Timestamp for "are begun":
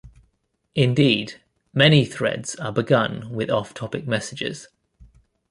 2.55-3.29